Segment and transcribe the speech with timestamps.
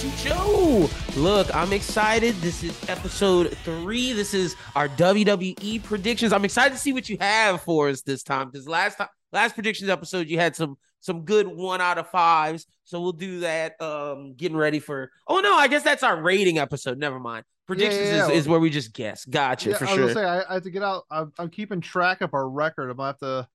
[0.00, 0.88] Show.
[1.14, 2.34] Look, I'm excited.
[2.36, 4.14] This is episode three.
[4.14, 6.32] This is our WWE predictions.
[6.32, 9.52] I'm excited to see what you have for us this time because last time, last
[9.52, 12.66] predictions episode, you had some some good one out of fives.
[12.84, 13.78] So we'll do that.
[13.78, 15.10] Um, getting ready for.
[15.28, 16.96] Oh no, I guess that's our rating episode.
[16.96, 17.44] Never mind.
[17.66, 18.28] Predictions yeah, yeah.
[18.30, 19.26] Is, is where we just guess.
[19.26, 20.14] Gotcha Yeah, for I sure.
[20.14, 21.04] say I, I have to get out.
[21.10, 22.88] I'm, I'm keeping track of our record.
[22.88, 23.48] I'm gonna have to.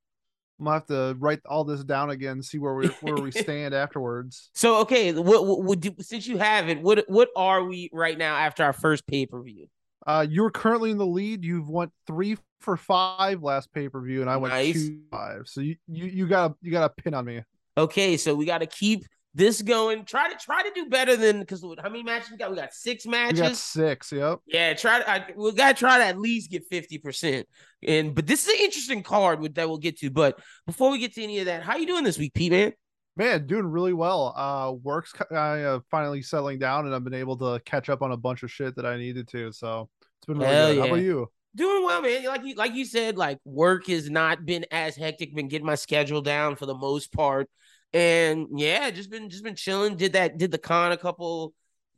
[0.60, 3.74] I'm gonna have to write all this down again, see where we where we stand
[3.74, 4.50] afterwards.
[4.54, 8.64] So okay, what, what since you have it, what what are we right now after
[8.64, 9.68] our first pay per view?
[10.08, 11.44] Uh, you're currently in the lead.
[11.44, 15.44] You've went three for five last pay per view, and I went two five.
[15.46, 17.42] So you you you got a you got a pin on me.
[17.78, 19.04] Okay, so we got to keep
[19.36, 20.06] this going.
[20.06, 22.50] Try to try to do better than because how many matches we got?
[22.50, 23.40] We got six matches.
[23.40, 24.12] got six.
[24.12, 24.40] Yep.
[24.48, 25.10] yeah, try to.
[25.10, 27.48] I, we got to try to at least get fifty percent.
[27.86, 30.10] And but this is an interesting card with, that we'll get to.
[30.10, 32.74] But before we get to any of that, how you doing this week, P man?
[33.18, 34.34] Man, doing really well.
[34.36, 38.18] Uh, work's uh, finally settling down, and I've been able to catch up on a
[38.18, 39.54] bunch of shit that I needed to.
[39.54, 40.80] So it's been really Hell good.
[40.80, 40.92] How yeah.
[40.92, 41.28] about you?
[41.56, 42.26] Doing well, man.
[42.26, 45.34] Like you, like you said, like work has not been as hectic.
[45.34, 47.50] Been getting my schedule down for the most part,
[47.94, 49.96] and yeah, just been just been chilling.
[49.96, 50.38] Did that?
[50.38, 51.54] Did the con a couple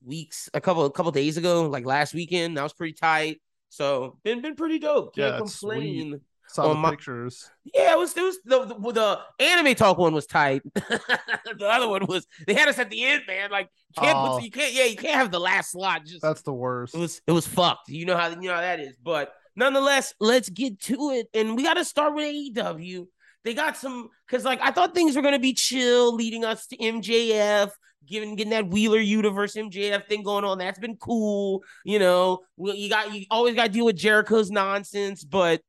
[0.05, 2.57] weeks, a couple a couple days ago, like last weekend.
[2.57, 3.41] That was pretty tight.
[3.69, 5.16] So been been pretty dope.
[5.16, 5.69] Can't Yeah, sweet.
[5.71, 6.21] complain.
[6.49, 7.49] Saw the my- pictures.
[7.66, 10.61] Yeah, it was it was the, the the anime talk one was tight.
[10.75, 13.51] the other one was they had us at the end, man.
[13.51, 14.35] Like you can't Oh.
[14.35, 16.05] put you can't yeah you can't have the last slot.
[16.05, 16.95] Just That's the worst.
[16.95, 17.89] it was it was fucked.
[17.89, 18.95] You know how you know how that is.
[19.03, 21.27] But nonetheless, let's get to it.
[21.33, 23.07] And we got to start with AEW.
[23.48, 26.75] They got some because like I thought things were gonna be chill, leading us to
[26.75, 27.72] MJF,
[28.06, 30.58] giving getting that Wheeler Universe MJF thing going on.
[30.58, 31.63] That's been cool.
[31.86, 35.62] You know, you got you always got to deal with Jericho's nonsense, but.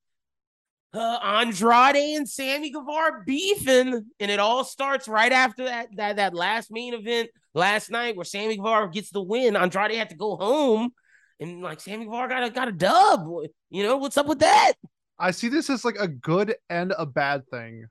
[0.93, 6.35] Uh, Andrade and Sammy Guevara beefing, and it all starts right after that that that
[6.35, 9.55] last main event last night where Sammy Guevara gets the win.
[9.55, 10.91] Andrade had to go home,
[11.39, 13.29] and like Sammy Guevara got a got a dub.
[13.69, 14.73] You know what's up with that?
[15.19, 17.87] I see this as like a good and a bad thing.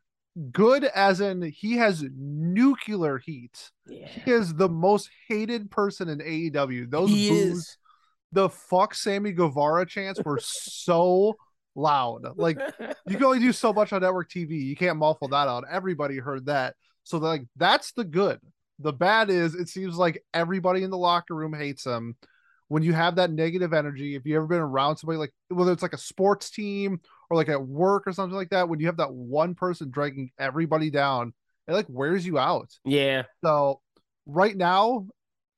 [0.52, 3.72] Good as in he has nuclear heat.
[3.88, 6.90] Yeah, He is the most hated person in AEW.
[6.92, 7.78] Those he boos, is.
[8.32, 11.36] the fuck Sammy Guevara chants were so
[11.76, 12.38] loud.
[12.38, 12.60] Like
[13.08, 14.64] you can only do so much on network TV.
[14.64, 15.64] You can't muffle that out.
[15.70, 16.76] Everybody heard that.
[17.04, 18.40] So like that's the good.
[18.80, 22.16] The bad is it seems like everybody in the locker room hates him.
[22.68, 25.82] When you have that negative energy, if you ever been around somebody like whether it's
[25.82, 27.00] like a sports team
[27.30, 30.32] or like at work or something like that, when you have that one person dragging
[30.40, 31.34] everybody down,
[31.68, 32.78] it like wears you out.
[32.86, 33.82] yeah, So
[34.26, 35.08] right now,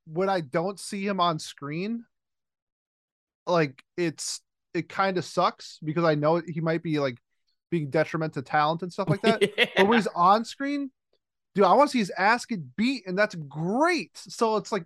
[0.06, 2.06] when I don't see him on screen,
[3.46, 4.42] like it's
[4.74, 7.18] it kind of sucks because I know he might be like
[7.72, 9.42] being detriment to talent and stuff like that.
[9.78, 10.92] But when he's on screen,
[11.56, 14.12] dude, I want to see his ass get beat, and that's great.
[14.16, 14.86] So it's like,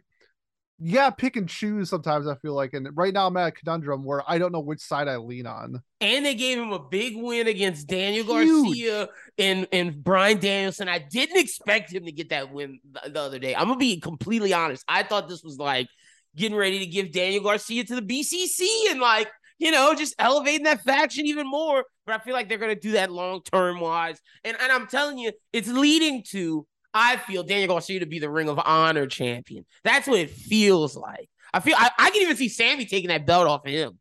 [0.79, 2.27] yeah, pick and choose sometimes.
[2.27, 4.81] I feel like, and right now I'm at a conundrum where I don't know which
[4.81, 5.81] side I lean on.
[6.01, 8.49] and they gave him a big win against Daniel Huge.
[8.49, 10.89] Garcia and and Bryan Danielson.
[10.89, 13.55] I didn't expect him to get that win the, the other day.
[13.55, 14.83] I'm gonna be completely honest.
[14.87, 15.87] I thought this was like
[16.35, 19.29] getting ready to give Daniel Garcia to the BCC and like
[19.59, 21.85] you know just elevating that faction even more.
[22.05, 25.17] But I feel like they're gonna do that long term wise, and and I'm telling
[25.17, 29.65] you, it's leading to I feel Daniel Garcia to be the Ring of Honor champion.
[29.83, 31.29] That's what it feels like.
[31.53, 33.99] I feel I, I can even see Sammy taking that belt off of him.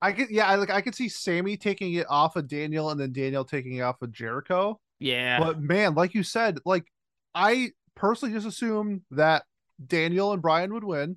[0.00, 3.00] I could, yeah, I like I could see Sammy taking it off of Daniel and
[3.00, 4.80] then Daniel taking it off of Jericho.
[4.98, 5.38] Yeah.
[5.38, 6.84] But man, like you said, like
[7.34, 9.44] I personally just assumed that
[9.84, 11.16] Daniel and Brian would win.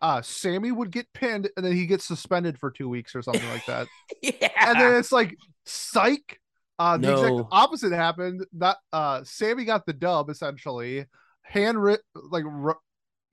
[0.00, 3.48] Uh Sammy would get pinned and then he gets suspended for two weeks or something
[3.50, 3.86] like that.
[4.22, 4.68] yeah.
[4.68, 6.40] And then it's like psych.
[6.78, 8.44] Uh the exact opposite happened.
[8.54, 11.06] That uh Sammy got the dub essentially.
[11.42, 12.44] Hand ri- like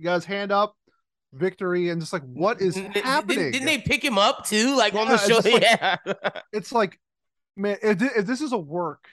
[0.01, 0.75] got his hand up,
[1.33, 3.37] victory, and just like what is N- happening?
[3.37, 4.75] Didn't, didn't they pick him up too?
[4.75, 5.37] Like on the show?
[5.37, 5.97] it's just like- yeah.
[6.53, 6.99] it's like
[7.57, 9.05] man if, if this is a work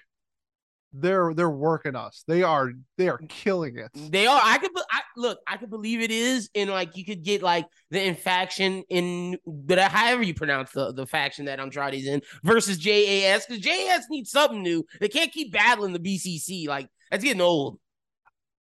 [0.92, 4.40] they're they're working us they are they are killing it they are.
[4.42, 5.38] I could be- I, look.
[5.46, 9.78] I could believe it is, and like you could get like the infaction in, but
[9.78, 14.62] however you pronounce the the faction that Andrade's in versus JAS because JAS needs something
[14.62, 14.84] new.
[15.00, 16.68] They can't keep battling the BCC.
[16.68, 17.78] Like that's getting old.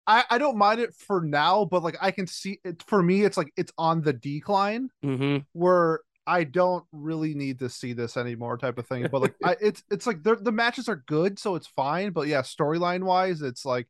[0.07, 3.23] I, I don't mind it for now, but like I can see it for me,
[3.25, 5.39] it's like it's on the decline Mm-hmm.
[5.53, 9.07] where I don't really need to see this anymore, type of thing.
[9.11, 12.11] But like I it's it's like the matches are good, so it's fine.
[12.11, 13.89] But yeah, storyline wise, it's like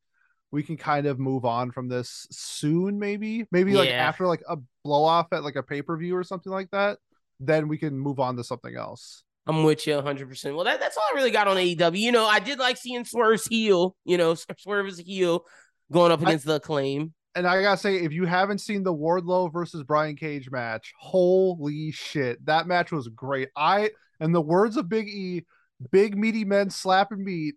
[0.50, 4.56] we can kind of move on from this soon, maybe, maybe like after like a
[4.84, 6.98] blow off at like a pay per view or something like that.
[7.40, 9.24] Then we can move on to something else.
[9.46, 10.54] I'm with you 100%.
[10.54, 11.98] Well, that, that's all I really got on AEW.
[11.98, 13.94] You know, I did like seeing Swerve's heel.
[14.04, 15.44] You know, Swerve is a heel.
[15.92, 17.12] going up against I, the acclaim.
[17.34, 21.90] And I gotta say, if you haven't seen the Wardlow versus Brian Cage match, holy
[21.90, 23.48] shit, that match was great.
[23.56, 23.90] I,
[24.20, 25.44] and the words of Big E,
[25.90, 27.56] big meaty men slapping meat.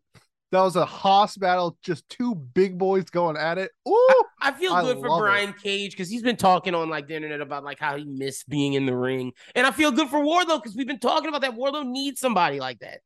[0.51, 3.71] That was a hoss battle, just two big boys going at it.
[3.87, 3.91] Ooh,
[4.39, 5.61] I, I feel good I for Brian it.
[5.61, 8.73] Cage because he's been talking on like the internet about like how he missed being
[8.73, 11.55] in the ring, and I feel good for Wardlow because we've been talking about that.
[11.55, 13.01] Wardlow needs somebody like that.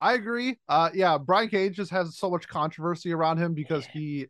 [0.00, 0.58] I agree.
[0.68, 3.92] Uh, yeah, Brian Cage just has so much controversy around him because yeah.
[3.92, 4.26] he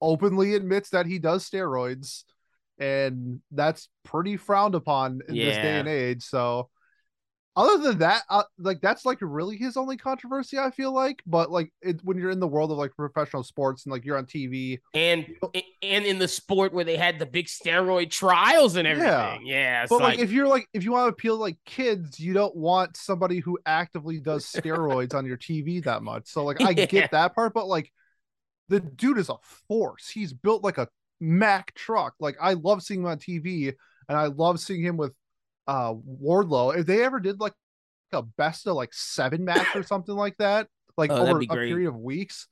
[0.00, 2.24] openly admits that he does steroids,
[2.78, 5.44] and that's pretty frowned upon in yeah.
[5.46, 6.22] this day and age.
[6.22, 6.68] So
[7.58, 10.60] other than that, uh, like that's like really his only controversy.
[10.60, 13.84] I feel like, but like it, when you're in the world of like professional sports
[13.84, 15.26] and like you're on TV and
[15.82, 19.80] and in the sport where they had the big steroid trials and everything, yeah.
[19.82, 22.20] yeah but like, like, if you're like if you want to appeal to like kids,
[22.20, 26.28] you don't want somebody who actively does steroids on your TV that much.
[26.28, 26.86] So like I yeah.
[26.86, 27.90] get that part, but like
[28.68, 29.36] the dude is a
[29.68, 30.08] force.
[30.08, 30.88] He's built like a
[31.20, 32.14] Mack truck.
[32.20, 33.74] Like I love seeing him on TV,
[34.08, 35.12] and I love seeing him with
[35.66, 37.54] uh Wardlow, if they ever did like
[38.12, 41.88] a best of like seven match or something like that, like oh, over a period
[41.88, 42.46] of weeks,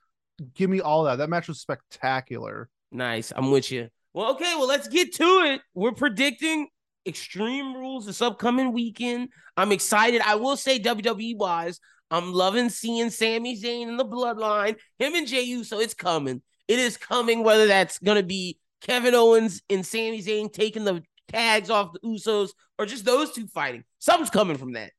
[0.55, 1.17] give me all that.
[1.17, 2.69] That match was spectacular.
[2.93, 3.33] Nice.
[3.35, 3.89] I'm with you.
[4.15, 5.61] Well, okay, well, let's get to it.
[5.75, 6.69] We're predicting
[7.07, 9.29] Extreme Rules this upcoming weekend.
[9.57, 10.23] I'm excited.
[10.23, 11.81] I will say WWE wise,
[12.11, 15.79] I'm loving seeing Sami Zayn in the bloodline, him and Jey Uso.
[15.79, 16.43] It's coming.
[16.69, 21.71] It is coming, whether that's gonna be Kevin Owens and Sami Zayn taking the tags
[21.71, 23.85] off the Usos or just those two fighting.
[23.99, 24.93] Something's coming from that.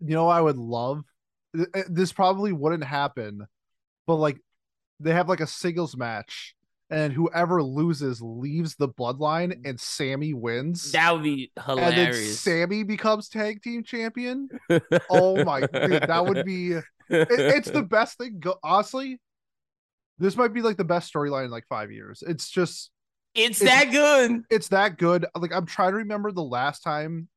[0.00, 1.02] You know, I would love
[1.58, 2.12] eh, this.
[2.12, 3.46] Probably wouldn't happen,
[4.06, 4.38] but like
[4.98, 6.54] they have like a singles match,
[6.90, 9.68] and whoever loses leaves the bloodline, mm.
[9.68, 10.92] and Sami wins.
[10.92, 11.96] That would be hilarious.
[11.96, 12.24] And then
[12.68, 14.48] Sami becomes tag team champion.
[15.10, 16.72] oh my, dude, that would be.
[16.72, 18.38] It, it's the best thing.
[18.40, 19.18] Go, honestly,
[20.18, 22.22] this might be like the best storyline in like five years.
[22.26, 22.90] It's just
[23.34, 24.42] it's, it's that good.
[24.50, 25.26] It's that good.
[25.34, 27.28] Like I'm trying to remember the last time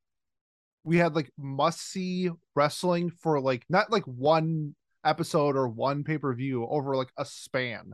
[0.84, 4.76] we had like must see wrestling for like not like one
[5.06, 7.94] episode or one pay per view over like a span.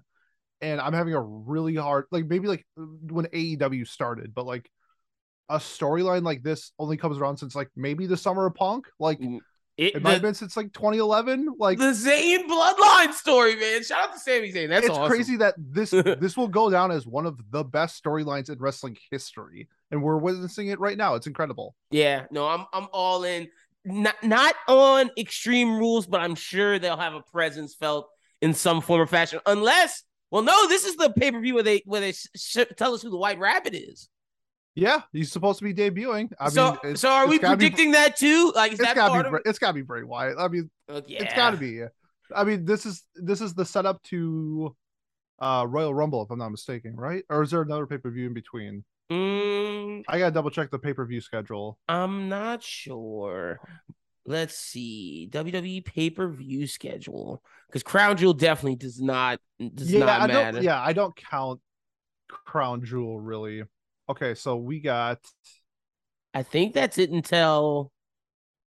[0.61, 4.69] And I'm having a really hard like maybe like when AEW started, but like
[5.47, 8.87] a storyline like this only comes around since like maybe the summer of punk.
[8.99, 9.19] Like.
[9.77, 11.55] It, it might have been since like 2011.
[11.57, 13.81] Like the Zayn bloodline story, man.
[13.81, 14.67] Shout out to Sami Zayn.
[14.67, 15.09] That's it's awesome.
[15.09, 18.97] crazy that this this will go down as one of the best storylines in wrestling
[19.09, 21.15] history, and we're witnessing it right now.
[21.15, 21.75] It's incredible.
[21.91, 23.47] Yeah, no, I'm I'm all in.
[23.85, 28.09] Not not on Extreme Rules, but I'm sure they'll have a presence felt
[28.41, 29.39] in some form or fashion.
[29.45, 32.93] Unless, well, no, this is the pay per view where they where they sh- tell
[32.93, 34.09] us who the White Rabbit is.
[34.75, 36.31] Yeah, he's supposed to be debuting.
[36.39, 38.53] I so, mean, so are we predicting be, that too?
[38.55, 39.41] Like, is it's that gotta be, of...
[39.45, 40.37] It's got to be Bray Wyatt.
[40.39, 41.23] I mean, uh, yeah.
[41.23, 41.81] it's got to be.
[42.33, 44.75] I mean, this is this is the setup to
[45.39, 47.23] uh Royal Rumble, if I'm not mistaken, right?
[47.29, 48.83] Or is there another pay per view in between?
[49.11, 51.79] Mm, I gotta double check the pay per view schedule.
[51.87, 53.59] I'm not sure.
[54.29, 59.39] Let's see WWE pay per view schedule because Crown Jewel definitely does not
[59.73, 60.51] does yeah, not I matter.
[60.51, 61.59] Don't, yeah, I don't count
[62.27, 63.63] Crown Jewel really.
[64.07, 65.17] Okay, so we got.
[66.31, 67.91] I think that's it until.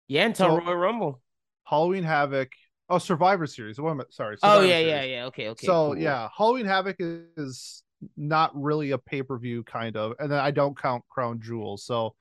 [0.08, 1.22] Yeah, until so, Royal Rumble.
[1.62, 2.50] Halloween Havoc.
[2.88, 3.80] Oh, Survivor Series.
[3.80, 4.38] What am I, sorry.
[4.42, 4.88] Oh, Survivor oh yeah, Series.
[4.88, 5.24] yeah, yeah.
[5.26, 5.66] Okay, okay.
[5.66, 5.98] So cool.
[5.98, 7.84] yeah, Halloween Havoc is
[8.16, 11.76] not really a pay per view kind of, and then I don't count Crown Jewel.
[11.76, 12.16] So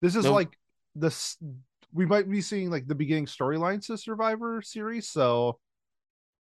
[0.00, 0.34] this is nope.
[0.34, 0.56] like
[0.94, 1.36] this.
[1.92, 5.08] We might be seeing like the beginning storylines to Survivor Series.
[5.08, 5.58] So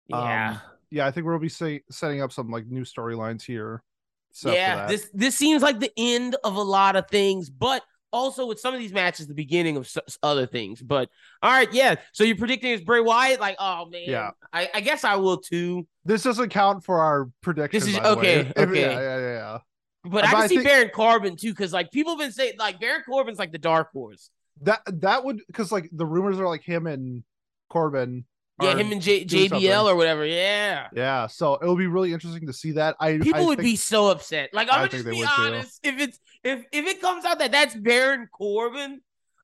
[0.08, 3.84] yeah, um, yeah, I think we'll be say, setting up some like new storylines here
[4.32, 8.48] So yeah, this this seems like the end of a lot of things, but also
[8.48, 9.92] with some of these matches, the beginning of
[10.24, 10.82] other things.
[10.82, 11.10] But
[11.42, 11.96] all right, yeah.
[12.14, 13.40] So you're predicting it's Bray Wyatt?
[13.40, 14.32] Like, oh man, yeah.
[14.54, 15.88] I, I guess I will too.
[16.06, 17.80] This doesn't count for our prediction.
[17.80, 18.52] This is okay.
[18.58, 18.82] Okay.
[18.82, 19.58] Yeah, yeah, yeah.
[20.04, 20.68] But, but I can I see think...
[20.68, 23.92] Baron Corbin too, because like people have been saying like Baron Corbin's like the dark
[23.92, 24.30] horse.
[24.62, 27.24] That that would because like the rumors are like him and
[27.70, 28.26] Corbin
[28.62, 30.26] yeah, him and J- JBL or whatever.
[30.26, 30.88] Yeah.
[30.94, 31.28] Yeah.
[31.28, 32.96] So it will be really interesting to see that.
[33.00, 34.50] I people I would be so upset.
[34.54, 35.82] Like I'm gonna just be honest.
[35.84, 35.90] Too.
[35.90, 39.02] If it's if if it comes out that that's Baron Corbin,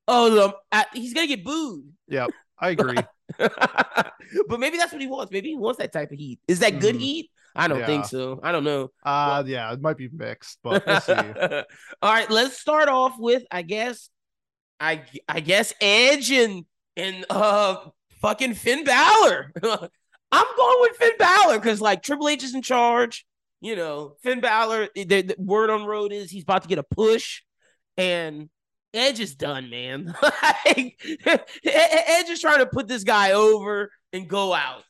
[0.07, 1.85] oh, uh, he's gonna get booed.
[2.07, 2.97] Yep, I agree.
[3.37, 5.31] but maybe that's what he wants.
[5.31, 6.39] Maybe he wants that type of heat.
[6.47, 7.01] Is that good mm.
[7.01, 7.31] heat?
[7.57, 7.85] I don't yeah.
[7.85, 8.41] think so.
[8.43, 8.91] I don't know.
[9.03, 11.13] Uh well, yeah, it might be mixed, but we'll see.
[12.01, 14.09] All right, let's start off with I guess
[14.85, 16.65] I I guess Edge and
[16.95, 17.77] and uh
[18.21, 19.51] fucking Finn Balor.
[19.63, 23.25] I'm going with Finn Balor because like Triple H is in charge.
[23.61, 24.89] You know, Finn Balor.
[24.93, 27.41] The, the word on road is he's about to get a push,
[27.97, 28.49] and
[28.93, 30.13] Edge is done, man.
[30.65, 30.93] Edge
[32.29, 34.83] is trying to put this guy over and go out.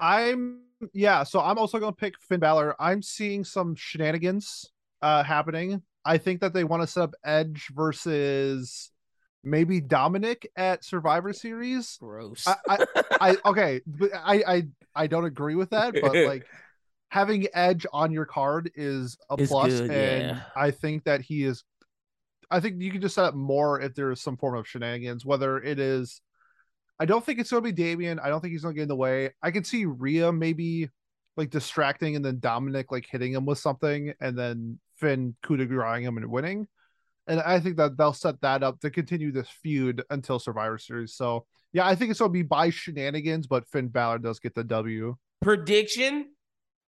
[0.00, 2.74] I'm yeah, so I'm also gonna pick Finn Balor.
[2.80, 4.70] I'm seeing some shenanigans
[5.02, 5.82] uh happening.
[6.06, 8.90] I think that they want to set up Edge versus
[9.44, 11.96] maybe Dominik at Survivor Series.
[12.00, 12.46] Gross.
[12.46, 12.86] I, I,
[13.20, 14.62] I okay, but I, I
[14.94, 16.46] I don't agree with that, but like
[17.08, 20.40] having Edge on your card is a plus, good, and yeah.
[20.56, 21.64] I think that he is.
[22.50, 25.24] I think you can just set up more if there is some form of shenanigans,
[25.24, 26.20] whether it is.
[27.00, 28.20] I don't think it's going to be Damian.
[28.20, 29.30] I don't think he's going to get in the way.
[29.42, 30.90] I can see Rhea maybe
[31.36, 35.64] like distracting and then Dominik like hitting him with something and then Finn coup de
[35.64, 36.68] him and winning.
[37.26, 41.14] And I think that they'll set that up to continue this feud until Survivor Series.
[41.14, 44.54] So yeah, I think it's going to be by shenanigans, but Finn Balor does get
[44.54, 45.16] the W.
[45.40, 46.30] Prediction.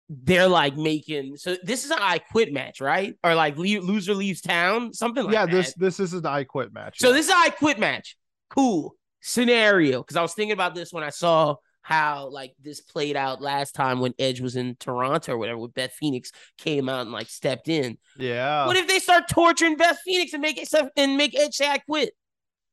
[0.08, 3.14] They're like making so this is an I quit match, right?
[3.24, 5.52] Or like loser leaves town, something like yeah, that.
[5.52, 6.98] this this is an I quit match.
[6.98, 7.14] So yeah.
[7.14, 8.16] this is an I quit match.
[8.50, 10.02] Cool scenario.
[10.02, 13.74] Because I was thinking about this when I saw how like this played out last
[13.74, 17.28] time when Edge was in Toronto or whatever, when Beth Phoenix came out and like
[17.28, 17.98] stepped in.
[18.16, 18.66] yeah.
[18.66, 21.78] What if they start torturing Beth Phoenix and make it and make Edge say I
[21.78, 22.14] quit?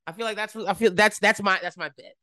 [0.07, 0.91] I feel like that's what I feel.
[0.93, 2.13] That's that's my that's my bet.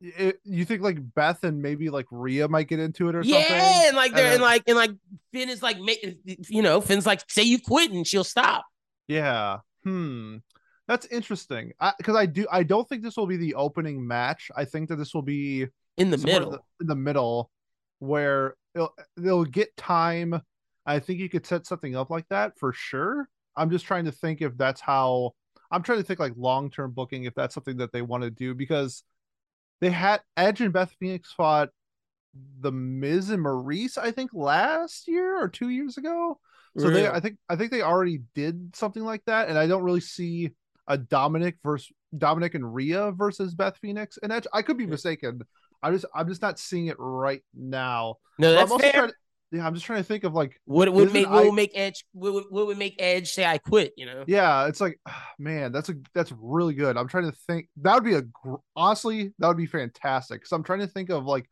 [0.00, 3.38] It- you think like Beth and maybe like Rhea might get into it or Yeah,
[3.40, 3.88] something?
[3.88, 4.90] and like they're And and like and like
[5.32, 6.04] Finn is like make
[6.48, 8.64] you know Finn's like say you quit and she'll stop.
[9.08, 9.58] Yeah.
[9.82, 10.38] Hmm.
[10.86, 11.72] That's interesting.
[11.98, 12.46] Because I, do.
[12.52, 14.50] I don't think this will be the opening match.
[14.54, 16.50] I think that this will be in the in middle.
[16.50, 17.50] the, in the middle,
[17.98, 20.40] where it'll, they'll get time.
[20.86, 23.28] I think you could set something up like that for sure.
[23.56, 25.32] I'm just trying to think if that's how.
[25.70, 28.30] I'm trying to think like long term booking if that's something that they want to
[28.30, 29.02] do because
[29.80, 31.70] they had Edge and Beth Phoenix fought
[32.60, 36.38] the Miz and Maryse I think last year or two years ago.
[36.76, 39.84] So they, I think, I think they already did something like that, and I don't
[39.84, 40.50] really see
[40.88, 44.46] a Dominik versus Dominik and Rhea versus Beth Phoenix and Edge.
[44.52, 45.42] I could be mistaken.
[45.84, 48.16] I just, I'm just not seeing it right now.
[48.38, 49.06] no, that's I'm fair.
[49.08, 49.14] to,
[49.52, 51.72] yeah, I'm just trying to think of like, What would make what I- would make
[51.74, 53.92] Edge what would, what would make Edge say I quit?
[53.96, 54.24] You know.
[54.26, 54.98] yeah, it's like,
[55.38, 56.96] man, that's a, that's really good.
[56.96, 57.68] I'm trying to think.
[57.82, 58.22] That would be a,
[58.74, 60.40] honestly, that would be fantastic.
[60.40, 61.48] Because I'm trying to think of like,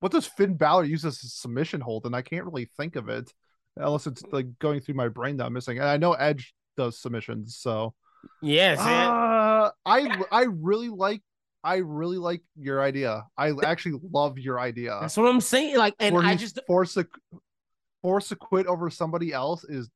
[0.00, 3.08] what does Finn Balor use as a submission hold, and I can't really think of
[3.08, 3.32] it
[3.76, 5.78] unless it's like going through my brain that I'm missing.
[5.78, 7.94] And I know Edge does submissions, so.
[8.42, 8.78] Yes.
[8.80, 11.22] Uh, I I really like
[11.66, 13.26] I really like your idea.
[13.36, 14.96] I actually love your idea.
[15.00, 15.76] That's what I'm saying.
[15.76, 17.06] Like, and Where I just force a
[18.02, 19.90] force to quit over somebody else is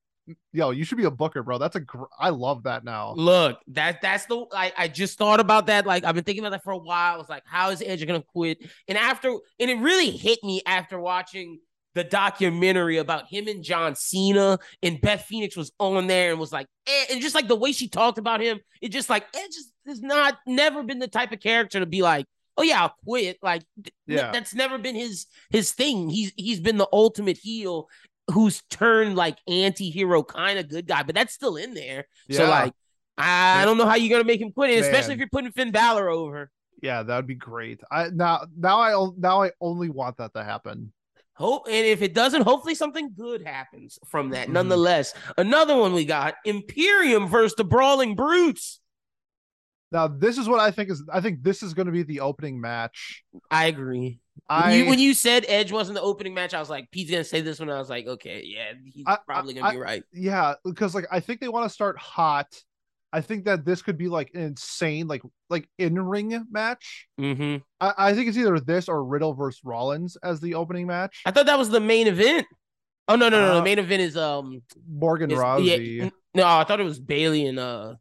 [0.52, 0.70] yo.
[0.70, 1.58] You should be a booker, bro.
[1.58, 3.14] That's a gr- I love that now.
[3.16, 5.86] look that that's the I, I just thought about that.
[5.86, 7.14] Like I've been thinking about that for a while.
[7.14, 8.58] I was like, how is Edge gonna quit?
[8.88, 11.60] And after and it really hit me after watching
[11.94, 16.52] the documentary about him and John Cena and Beth Phoenix was on there and was
[16.52, 19.50] like, eh, and just like the way she talked about him, it just like Edge
[19.52, 22.94] just has not never been the type of character to be like, oh yeah, I'll
[23.04, 23.38] quit.
[23.42, 23.62] Like
[24.06, 24.30] Yeah.
[24.32, 26.08] that's never been his his thing.
[26.10, 27.88] He's he's been the ultimate heel
[28.32, 32.06] who's turned like anti-hero kind of good guy, but that's still in there.
[32.30, 32.72] So like
[33.18, 33.66] I Man.
[33.66, 36.08] don't know how you're gonna make him quit, and especially if you're putting Finn Balor
[36.08, 36.50] over.
[36.82, 37.80] Yeah, that would be great.
[37.90, 40.92] I now now I now I only want that to happen.
[41.40, 44.48] Hope and if it doesn't, hopefully something good happens from that.
[44.48, 44.52] Mhm.
[44.52, 48.78] Nonetheless, another one we got Imperium versus the Brawling Brutes.
[49.90, 51.02] Now this is what I think is.
[51.12, 53.24] I think this is going to be the opening match.
[53.50, 54.20] I agree.
[54.48, 57.24] When you, when you said Edge wasn't the opening match, I was like, Pete's gonna
[57.24, 57.70] say this one.
[57.70, 60.02] I was like, okay, yeah, he's I- probably gonna be right.
[60.12, 62.46] yeah because like i think they want to start hot
[63.12, 67.92] i think that this could be like an insane like like in-ring match hmm I,
[67.98, 71.46] I think it's either this or riddle versus rollins as the opening match I thought
[71.46, 72.46] that was the main event.
[73.08, 76.46] Oh no, no, no, Uh, the main event is um morgan is- rousey yeah, no,
[76.46, 77.94] I thought it was Bayley and uh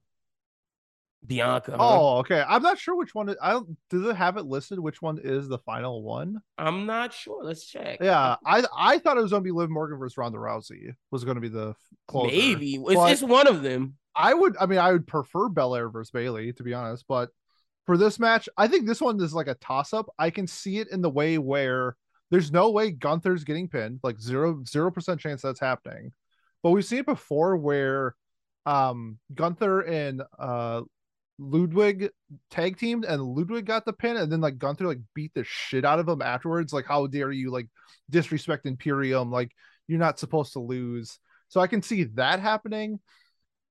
[1.25, 1.75] Bianca.
[1.77, 5.01] oh okay i'm not sure which one i don't does it have it listed which
[5.01, 7.43] one is the final one I'm not sure.
[7.43, 7.97] Let's check.
[8.01, 11.25] yeah i i thought it was going to be liv morgan versus ronda rousey was
[11.25, 11.75] going to be the
[12.07, 12.31] closer.
[12.35, 13.95] maybe it's, it's one of them.
[14.15, 17.29] I would, I mean, I would prefer Belair versus Bayley to be honest, but
[17.85, 20.13] for this match, I think this one is like a toss up.
[20.19, 21.95] I can see it in the way where
[22.29, 26.11] there's no way Gunther's getting pinned, like zero zero percent chance that's happening.
[26.61, 28.15] But we've seen it before where
[28.65, 30.81] um Gunther and uh
[31.39, 32.09] Ludwig
[32.51, 35.85] tag teamed and Ludwig got the pin and then like Gunther like beat the shit
[35.85, 36.73] out of him afterwards.
[36.73, 37.69] Like, how dare you like
[38.09, 39.31] disrespect Imperium?
[39.31, 39.51] Like,
[39.87, 41.17] you're not supposed to lose.
[41.47, 42.99] So I can see that happening.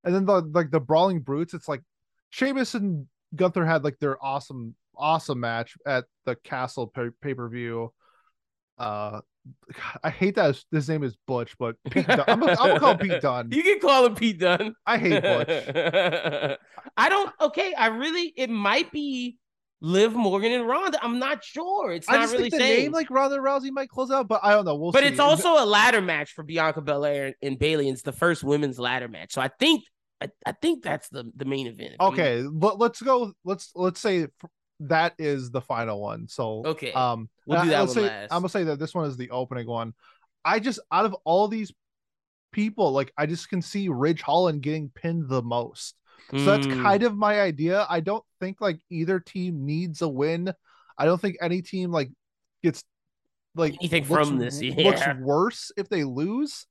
[0.05, 1.83] And then the like the brawling brutes, it's like
[2.31, 7.93] Sheamus and Gunther had like their awesome, awesome match at the Castle pay per view.
[8.79, 9.21] Uh,
[10.05, 12.93] I hate that his, name is Butch, but Pete Dunne, I'm, gonna, I'm gonna call
[12.93, 13.51] him Pete Dunne.
[13.53, 14.75] You can call him Pete Dunne.
[14.87, 15.49] I hate Butch.
[16.97, 17.33] I don't.
[17.41, 18.33] Okay, I really.
[18.37, 19.39] It might be
[19.81, 20.99] Liv Morgan and Ronda.
[21.03, 21.93] I'm not sure.
[21.93, 22.83] It's I not really think the saying.
[22.85, 24.75] name like Ronda Rousey might close out, but I don't know.
[24.75, 25.09] We'll but see.
[25.09, 27.89] it's also a ladder match for Bianca Belair and Bayley.
[27.89, 29.33] It's the first women's ladder match.
[29.33, 29.85] So I think
[30.21, 31.95] I, I think that's the the main event.
[32.01, 32.45] Okay.
[32.51, 33.33] But let's go.
[33.45, 34.27] Let's let's say
[34.81, 36.27] that is the final one.
[36.29, 36.93] So Okay.
[36.93, 38.33] um, We'll do that let's one say, last.
[38.33, 39.95] I'm gonna say that this one is the opening one.
[40.45, 41.73] I just out of all these
[42.53, 45.95] people, like I just can see Ridge Holland getting pinned the most.
[46.31, 46.83] So that's Mm.
[46.83, 47.87] kind of my idea.
[47.89, 50.53] I don't think like either team needs a win.
[50.99, 52.11] I don't think any team like
[52.63, 52.85] gets
[53.55, 56.67] like Anything looks- from this, looks worse if they lose.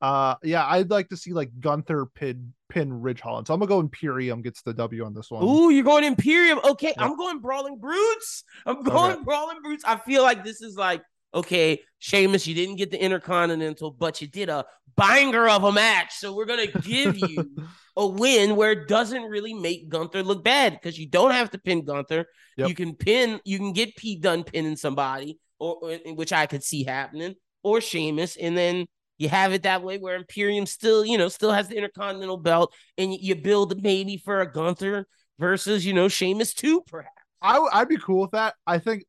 [0.00, 3.46] Uh yeah, I'd like to see like Gunther pin pin Ridge Holland.
[3.46, 5.42] So I'm gonna go Imperium gets the W on this one.
[5.44, 6.58] Ooh, you're going Imperium.
[6.64, 7.04] Okay, Yeah.
[7.04, 8.44] I'm going Brawling Brutes.
[8.66, 9.84] I'm going Brawling Brutes.
[9.86, 11.02] I feel like this is like,
[11.34, 14.64] okay, Sheamus, you didn't get the Intercontinental, but you did a
[14.96, 16.14] banger of a match.
[16.14, 17.50] So we're gonna give you
[17.96, 21.58] a win where it doesn't really make Gunther look bad because you don't have to
[21.58, 22.26] pin Gunther.
[22.56, 22.68] Yep.
[22.68, 26.62] You can pin, you can get Pete Dunne pinning somebody, or, or which I could
[26.62, 28.86] see happening, or Sheamus, and then
[29.18, 32.74] you have it that way where Imperium still, you know, still has the Intercontinental belt,
[32.98, 35.06] and you, build maybe for a Gunther
[35.38, 37.12] versus, you know, Sheamus too, perhaps.
[37.42, 38.54] I I'd be cool with that.
[38.66, 39.04] I think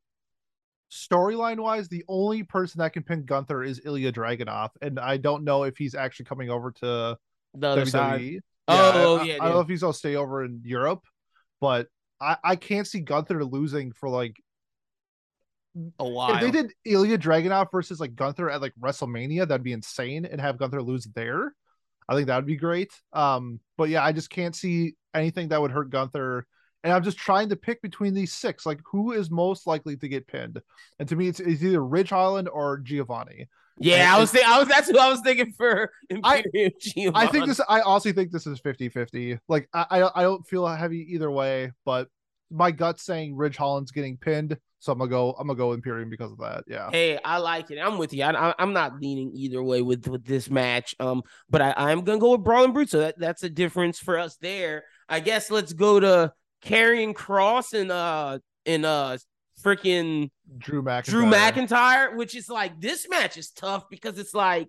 [0.91, 5.44] storyline wise, the only person that can pin Gunther is Ilya Dragunov, and I don't
[5.44, 7.17] know if he's actually coming over to
[7.56, 7.89] The other WWE.
[7.89, 8.22] side.
[8.22, 8.39] Yeah,
[8.70, 11.03] Oh, I, yeah, I, I don't know if he's gonna stay over in Europe,
[11.62, 11.88] but
[12.20, 14.36] I, I can't see Gunther losing for like
[16.00, 16.36] A while.
[16.36, 20.41] if they did Ilya Dragunov versus like Gunther at like WrestleMania, that'd be insane, and
[20.41, 21.53] have Gunther lose there.
[22.10, 22.89] I think that would be great.
[23.13, 26.46] Um, but yeah, I just can't see anything that would hurt Gunther.
[26.84, 30.08] And I'm just trying to pick between these six, like who is most likely to
[30.08, 30.62] get pinned.
[31.00, 33.48] And to me, it's, it's either Ridge Holland or Giovanni.
[33.80, 35.92] yeah, I- I was thinking, I was that's who I was thinking for
[36.24, 37.28] I- Imperium Giovanni.
[37.28, 37.60] I think this.
[37.68, 39.40] I also think this is 50-50.
[39.50, 42.08] Like I, I, I don't feel heavy either way, but
[42.50, 45.32] my gut's saying Ridge Holland's getting pinned, so I'm gonna go.
[45.34, 46.63] I'm gonna go Imperium because of that.
[46.66, 46.90] Yeah.
[46.92, 47.78] Hey, I like it.
[47.78, 48.24] I'm with you.
[48.24, 50.96] I, am not leaning either way with with this match.
[51.00, 52.90] Um, but I, I'm gonna go with Brawling Brute.
[52.92, 54.86] So that, that's a difference for us there.
[55.10, 56.32] I guess let's go to
[56.63, 59.17] Karrion Kross and uh and uh
[59.63, 61.06] freaking Drew McIntyre.
[61.06, 64.67] Drew McIntyre, which is like this match is tough because it's like,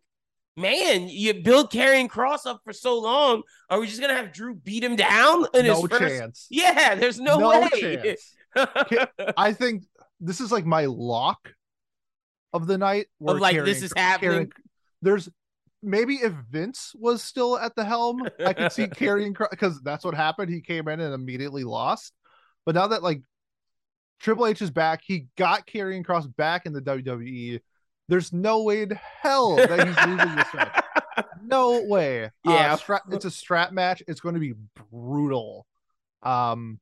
[0.57, 3.42] man, you build Karrion Kross up for so long.
[3.70, 6.01] Are we just gonna have Drew beat him down in his No first?
[6.03, 6.46] chance.
[6.51, 7.96] Yeah, there's no, No way.
[8.07, 8.35] chance.
[9.37, 9.85] I think
[10.20, 11.53] this is like my lock
[12.53, 13.07] of the night.
[13.18, 14.51] where Of, like, this is happening.
[15.03, 15.29] there's
[15.83, 20.05] maybe if Vince was still at the helm, I could see Karrion Kross because that's
[20.05, 20.51] what happened.
[20.51, 22.12] He came in and immediately lost.
[22.67, 23.23] But now that like
[24.21, 27.61] Triple H is back, he got Karrion Kross back in the WWE.
[28.09, 30.85] There's no way in hell that he's losing this match.
[31.43, 32.31] No way.
[32.45, 32.75] Yeah.
[32.75, 34.03] Uh, stra- it's a strap match.
[34.07, 34.55] It's going to be
[34.93, 35.67] brutal.
[36.23, 36.79] Um,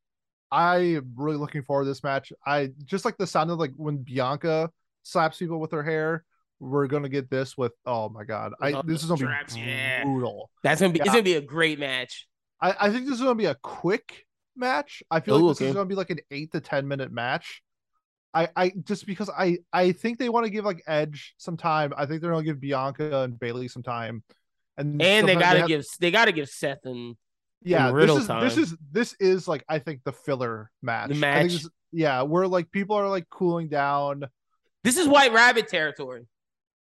[0.51, 2.33] I'm really looking forward to this match.
[2.47, 4.71] I just like the sound of like when Bianca
[5.05, 6.25] slaps people with her hair.
[6.59, 8.53] We're gonna get this with oh my god.
[8.61, 10.05] I this is gonna straps, be yeah.
[10.05, 10.51] brutal.
[10.62, 12.27] That's gonna be it's gonna be a great match.
[12.61, 14.25] I, I think this is gonna be a quick
[14.57, 15.03] match.
[15.11, 15.69] I feel Ooh, like this okay.
[15.69, 17.62] is gonna be like an eight to ten minute match.
[18.33, 21.92] I, I just because I I think they want to give like Edge some time.
[21.97, 24.23] I think they're gonna give Bianca and Bayley some time.
[24.79, 27.16] And, And they gotta have- give they gotta give Seth and
[27.62, 31.09] yeah and this Riddle is this is this is like I think the filler match.
[31.09, 31.51] The I match.
[31.51, 34.25] think this, yeah, where like people are like cooling down.
[34.85, 36.27] this is White Rabbit territory.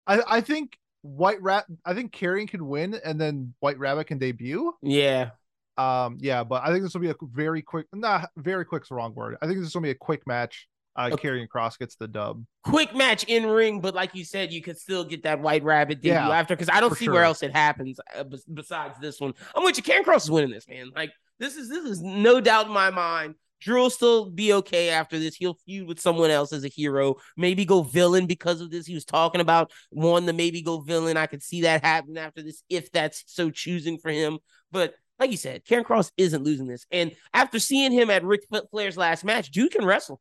[0.08, 1.66] I I think White Rat.
[1.86, 4.74] I think Karrion can win, and then White Rabbit can debut.
[4.82, 5.32] Yeah.
[5.78, 7.86] Um, yeah, but I think this will be a very quick.
[7.94, 9.36] Nah, very quick's the wrong word.
[9.42, 10.68] I think this will be a quick match.
[10.96, 11.28] Uh, Okay.
[11.28, 12.46] Karrion Kross gets the dub.
[12.64, 15.96] Quick match in ring, but like you said, you could still get that White Rabbit
[16.02, 19.20] debut Yeah, after because I don't see where else it happens uh, bes- besides this
[19.20, 19.34] one.
[19.54, 19.84] I'm with you.
[19.84, 20.92] Karrion Kross is winning this, man.
[20.96, 23.36] Like this is this is no doubt in my mind.
[23.62, 25.36] Drew will still be okay after this.
[25.36, 27.16] He'll feud with someone else as a hero.
[27.38, 28.86] Maybe go villain because of this.
[28.86, 31.18] He was talking about one to maybe go villain.
[31.18, 34.40] I could see that happen after this if that's so choosing for him.
[34.72, 36.86] But like you said, Karrion Kross isn't losing this.
[36.92, 38.42] And after seeing him at Ric
[38.72, 40.20] Flair's last match, dude can wrestle.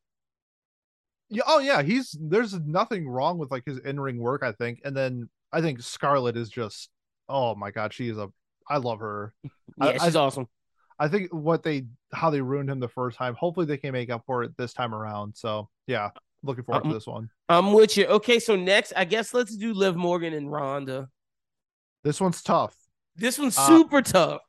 [1.29, 1.43] Yeah.
[1.47, 1.83] Oh yeah.
[1.83, 4.43] He's there's nothing wrong with like his in ring work.
[4.43, 6.91] I think, and then I think Scarlett is just.
[7.29, 8.29] Oh my god, she is a.
[8.69, 9.33] I love her.
[9.81, 10.47] I- Yeah, she's awesome.
[10.99, 13.35] I think what they how they ruined him the first time.
[13.35, 15.35] Hopefully they can make up for it this time around.
[15.37, 16.11] So yeah,
[16.43, 17.29] looking forward Um, to this one.
[17.49, 18.07] I'm with you.
[18.07, 21.09] Okay, so next, I guess let's do Liv Morgan and Ronda.
[22.03, 22.75] This one's tough.
[23.17, 24.41] This one's Uh, super tough.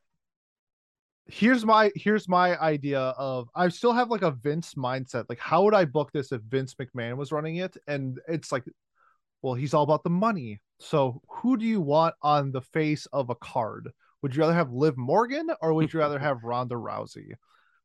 [1.28, 5.25] here's my here's my idea of I still have like a Vince mindset.
[5.30, 7.78] Like, how would I book this if Vince McMahon was running it?
[7.88, 8.63] And it's like,
[9.41, 10.62] well, he's all about the money.
[10.80, 13.91] So who do you want on the face of a card?
[14.21, 17.34] Would you rather have Liv Morgan or would you rather have Ronda Rousey?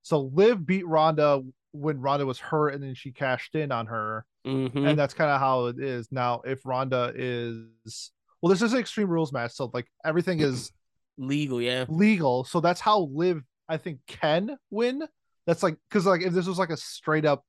[0.02, 4.24] So Liv beat Ronda when Ronda was hurt, and then she cashed in on her,
[4.46, 4.88] Mhm.
[4.88, 6.40] and that's kind of how it is now.
[6.44, 8.10] If Ronda is
[8.42, 10.72] well, this is an Extreme Rules match, so like everything is
[11.18, 11.84] legal, yeah.
[11.88, 12.44] legal.
[12.44, 15.02] So that's how Liv, I think, can win.
[15.46, 17.44] That's like because like if this was like a straight up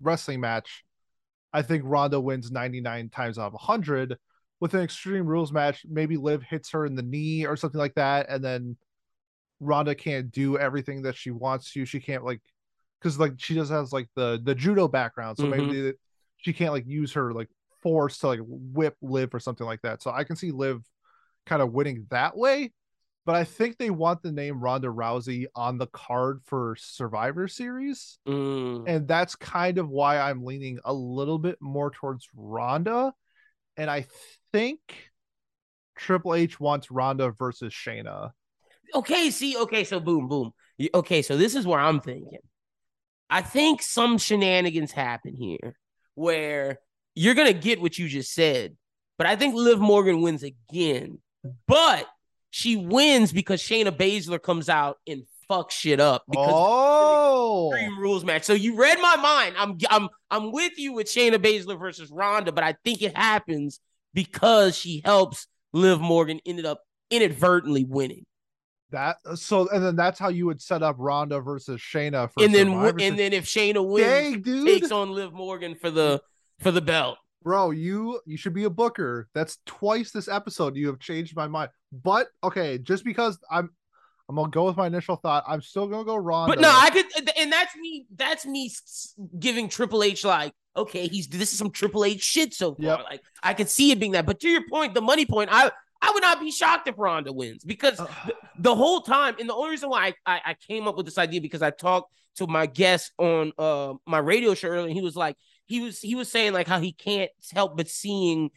[0.00, 0.84] wrestling match,
[1.52, 4.18] I think Ronda wins 99 times out of 100.
[4.60, 7.94] With an Extreme Rules match, maybe Liv hits her in the knee or something like
[7.94, 8.76] that, and then
[9.62, 11.84] Ronda can't do everything that she wants to.
[11.84, 12.40] She can't like
[13.00, 15.72] because like she just has like the the judo background, so maybe Mhm.
[15.72, 15.96] the-
[16.38, 17.48] she can't like use her like
[17.82, 20.02] force to like whip Liv or something like that.
[20.02, 20.82] So I can see Liv
[21.46, 22.72] kind of winning that way.
[23.24, 28.18] But I think they want the name Ronda Rousey on the card for Survivor Series.
[28.26, 28.84] Mm.
[28.88, 33.14] And that's kind of why I'm leaning a little bit more towards Ronda.
[33.76, 34.06] And I
[34.52, 34.80] think
[35.94, 38.32] Triple H wants Ronda versus Shayna.
[38.94, 40.52] Okay, see, okay, so boom, boom.
[40.94, 42.38] Okay, so this is where I'm thinking.
[43.30, 45.76] I think some shenanigans happen here
[46.14, 46.78] where
[47.14, 48.76] you're gonna get what you just said,
[49.16, 51.18] but I think Liv Morgan wins again.
[51.66, 52.06] But
[52.50, 58.24] she wins because Shayna Baszler comes out and fucks shit up because Oh, Extreme Rules
[58.24, 58.44] match.
[58.44, 59.54] So you read my mind.
[59.58, 63.80] I'm I'm I'm with you with Shayna Baszler versus Ronda, but I think it happens
[64.14, 68.26] because she helps Liv Morgan ended up inadvertently winning.
[68.92, 72.44] That uh, so, and then that's how you would set up Ronda versus Shayna for
[72.44, 74.66] and then Survivor and then if Shayna wins, Dang, dude.
[74.66, 76.22] takes on Liv Morgan for the
[76.60, 77.18] for the belt.
[77.42, 81.48] bro you you should be a booker that's twice this episode you have changed my
[81.48, 83.68] mind but okay just because i'm
[84.28, 86.54] i'm gonna go with my initial thought i'm still gonna go Ronda.
[86.54, 88.06] But no, I could, and that's me.
[88.14, 88.70] That's me
[89.38, 92.84] giving Triple H like, okay, he's this is some Triple H shit so far.
[92.84, 93.00] Yep.
[93.10, 94.24] Like I could see it being that.
[94.24, 95.72] But to your point, the money point, I
[96.02, 98.10] I would not be shocked if Ronda wins because Ugh.
[98.26, 101.06] the, the whole time, and the only reason why I, I I came up with
[101.06, 104.96] this idea because I talked to my guest on uh my radio show earlier, and
[104.96, 105.36] he was like,
[105.66, 108.50] he was he was saying like how he can't help but seeing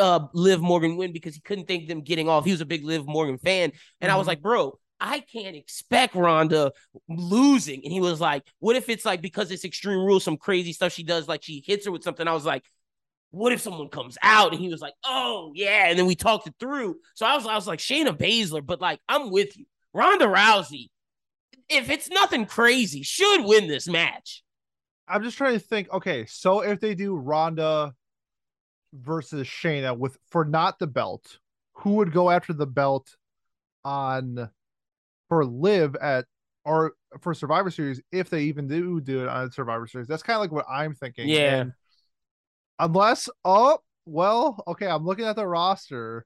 [0.00, 2.44] uh, Liv Morgan win because he couldn't think them getting off.
[2.46, 4.28] He was a big Liv Morgan fan, and I was Mhm.
[4.28, 6.72] like, bro, I can't expect Ronda
[7.08, 7.82] losing.
[7.84, 10.92] And he was like, what if it's like because it's Extreme Rules, some crazy stuff
[10.92, 12.26] she does, like she hits her with something.
[12.26, 12.64] I was like,
[13.36, 14.52] what if someone comes out?
[14.52, 15.88] And he was like, oh yeah.
[15.88, 16.96] And then we talked it through.
[17.14, 19.66] So I was, I was like, Shayna Baszler, but like, I'm with you.
[19.92, 20.88] Ronda Rousey,
[21.68, 24.42] if it's nothing crazy, should win this match.
[25.08, 27.94] i'm just trying to think okay so if they do Ronda
[28.92, 31.38] versus Shayna with for not the belt
[31.74, 33.14] who would go after the belt
[33.84, 34.48] on
[35.28, 36.24] for live at
[36.64, 40.36] or for survivor series if they even do do it on survivor series that's kind
[40.36, 41.60] of like what i'm thinking Yeah.
[41.60, 41.72] And
[42.78, 46.24] unless oh well okay i'm looking at the roster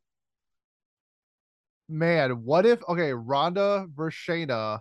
[1.89, 4.81] man what if okay Ronda versus Shayna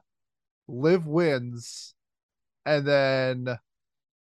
[0.67, 1.93] Liv wins
[2.65, 3.57] and then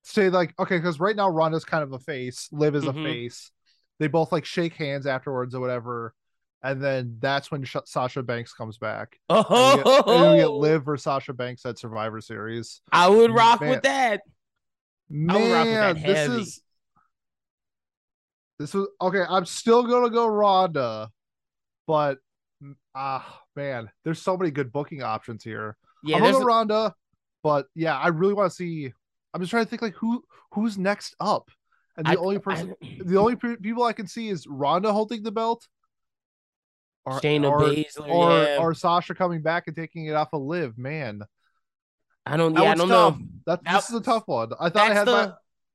[0.02, 2.90] say like okay because right now Ronda's kind of a face liv is Mhm.
[3.00, 3.50] a face
[3.98, 6.12] they both like shake hands afterwards or whatever
[6.62, 10.46] and then that's when Sh- Sasha Banks comes back and we get, and we get
[10.48, 13.70] Oh, Liv versus Sasha Banks at Survivor Series I would rock Man.
[13.70, 14.20] with that.
[15.08, 16.60] Man, would rock with that this is
[18.58, 19.22] this was okay.
[19.28, 21.10] I'm still gonna go Ronda,
[21.86, 22.18] but
[22.94, 25.76] ah man, there's so many good booking options here.
[26.04, 26.94] Yeah, I'm gonna go Ronda,
[27.42, 28.92] but yeah, I really want to see.
[29.34, 31.50] I'm just trying to think like who who's next up,
[31.96, 35.32] and the I- only person, the only people I can see is Ronda holding the
[35.32, 35.66] belt,
[37.04, 38.56] or Shayna or, Baszler, or, yeah.
[38.58, 40.78] or Sasha coming back and taking it off of Liv.
[40.78, 41.22] Man,
[42.24, 42.54] I don't.
[42.54, 43.18] that Yeah, I don't tough.
[43.18, 43.26] know.
[43.46, 44.52] That, That- this is a tough one.
[44.58, 45.32] I thought I had the my.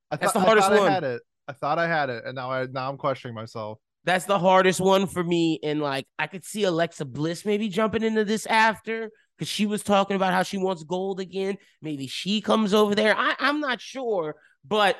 [0.09, 0.87] I that's the hardest I one.
[0.87, 1.21] I had it.
[1.47, 3.79] I thought I had it, and now I now I'm questioning myself.
[4.03, 5.59] that's the hardest one for me.
[5.63, 9.83] And like, I could see Alexa Bliss maybe jumping into this after because she was
[9.83, 11.57] talking about how she wants gold again.
[11.81, 13.15] Maybe she comes over there.
[13.17, 14.97] I, I'm not sure, but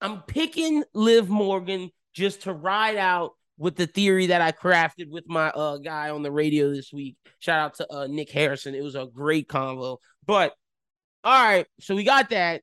[0.00, 5.24] I'm picking Liv Morgan just to ride out with the theory that I crafted with
[5.26, 7.16] my uh guy on the radio this week.
[7.38, 8.74] Shout out to uh Nick Harrison.
[8.74, 9.98] It was a great convo.
[10.26, 10.52] But
[11.24, 12.62] all right, so we got that.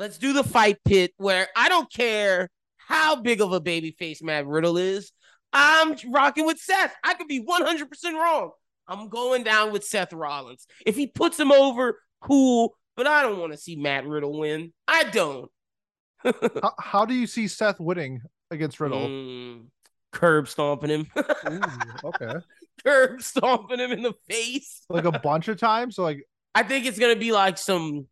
[0.00, 4.22] Let's do the fight pit where I don't care how big of a baby face
[4.22, 5.12] Matt Riddle is.
[5.52, 6.94] I'm rocking with Seth.
[7.04, 8.52] I could be 100% wrong.
[8.88, 10.66] I'm going down with Seth Rollins.
[10.86, 14.72] If he puts him over, cool, but I don't want to see Matt Riddle win.
[14.88, 15.50] I don't.
[16.24, 19.06] How, how do you see Seth winning against Riddle?
[19.06, 19.66] Mm,
[20.12, 21.06] curb stomping him.
[21.18, 21.60] Ooh,
[22.04, 22.40] okay,
[22.84, 24.80] curb stomping him in the face.
[24.88, 25.96] like a bunch of times.
[25.96, 28.06] So like, I think it's gonna be like some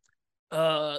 [0.51, 0.99] uh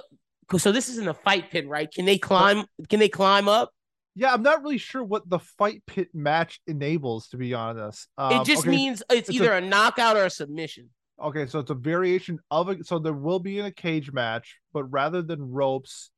[0.58, 1.90] so this is in the fight pit, right?
[1.92, 3.70] Can they climb can they climb up?
[4.16, 7.28] yeah, I'm not really sure what the fight pit match enables.
[7.28, 10.30] To be honest, um, it just okay, means it's, it's either a, knockout or a
[10.30, 10.90] submission.
[11.22, 12.86] Okay, so it's a variation of it.
[12.86, 16.10] So there will be in a cage match, but rather than ropes,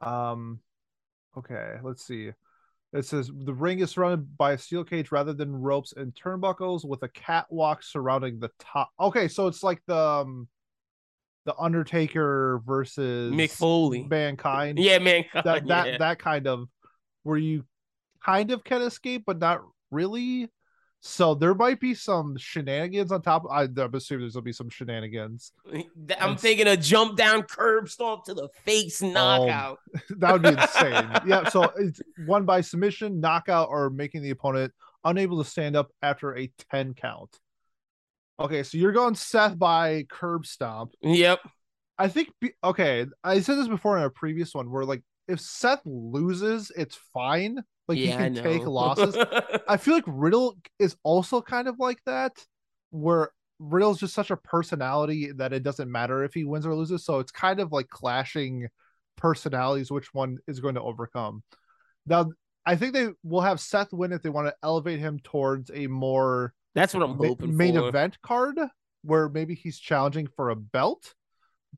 [0.00, 0.60] um,
[1.36, 2.30] okay, let's see.
[2.92, 6.84] It says the ring is surrounded by a steel cage rather than ropes and turnbuckles
[6.84, 8.90] with a catwalk surrounding the top.
[8.98, 10.48] Okay, so it's like the um,
[11.44, 14.06] the Undertaker versus Mick Foley.
[14.08, 14.78] Mankind.
[14.78, 15.44] Yeah, mankind.
[15.44, 15.98] that that yeah.
[15.98, 16.68] that kind of
[17.22, 17.64] where you
[18.24, 20.48] kind of can escape, but not really.
[21.02, 23.44] So there might be some shenanigans on top.
[23.50, 25.52] I, I'm assuming there's gonna be some shenanigans.
[25.66, 29.78] I'm It's- thinking a jump down curb stomp to the face oh, knockout.
[30.18, 31.10] that would be insane.
[31.26, 31.48] yeah.
[31.48, 36.36] So it's one by submission, knockout, or making the opponent unable to stand up after
[36.36, 37.34] a 10 count.
[38.40, 40.92] Okay, so you're going Seth by curb stomp.
[41.02, 41.40] Yep.
[41.98, 42.30] I think
[42.64, 46.98] okay, I said this before in a previous one where like if Seth loses, it's
[47.12, 47.62] fine.
[47.88, 49.16] Like yeah, he can take losses.
[49.68, 52.32] I feel like Riddle is also kind of like that,
[52.90, 57.04] where Riddle's just such a personality that it doesn't matter if he wins or loses.
[57.04, 58.68] So it's kind of like clashing
[59.16, 61.42] personalities, which one is going to overcome.
[62.06, 62.30] Now,
[62.64, 65.86] I think they will have Seth win if they want to elevate him towards a
[65.86, 67.88] more That's what I'm hoping main for.
[67.88, 68.58] event card
[69.02, 71.14] where maybe he's challenging for a belt.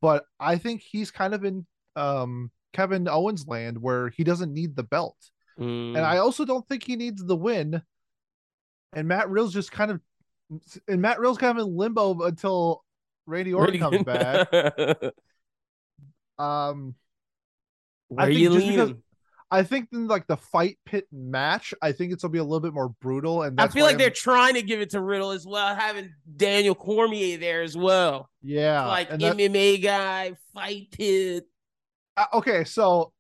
[0.00, 4.76] But I think he's kind of in um Kevin Owens land where he doesn't need
[4.76, 5.16] the belt.
[5.58, 5.96] Mm.
[5.96, 7.82] And I also don't think he needs the win.
[8.94, 10.00] And Matt Reel's just kind of
[10.88, 12.84] and Matt Reel's kind of in limbo until
[13.26, 14.48] Randy Orton comes back.
[16.38, 16.94] Um
[18.08, 18.92] Where I think you just because-?
[19.52, 22.60] I think in like the fight pit match, I think it's gonna be a little
[22.60, 23.42] bit more brutal.
[23.42, 26.74] And I feel like they're trying to give it to Riddle as well, having Daniel
[26.74, 28.30] Cormier there as well.
[28.42, 31.44] yeah, like MMA guy, fight pit.
[32.16, 33.12] uh, okay, so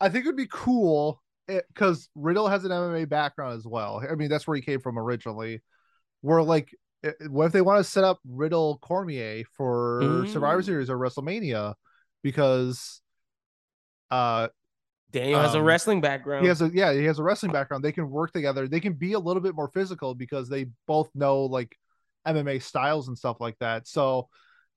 [0.00, 4.00] I think it would be cool because Riddle has an MMA background as well.
[4.08, 5.62] I mean, that's where he came from originally.
[6.20, 6.72] Where like,
[7.04, 10.64] i- what if they want to set up Riddle Cormier for Survivor Mm.
[10.64, 11.74] Series or WrestleMania?
[12.22, 13.00] Because
[14.12, 14.48] uh,
[15.12, 16.42] Daniel has a Um, wrestling background.
[16.42, 17.84] he has a yeah, he has a wrestling background.
[17.84, 18.68] They can work together.
[18.68, 21.76] They can be a little bit more physical because they both know like
[22.26, 23.88] MMA styles and stuff like that.
[23.88, 24.28] So,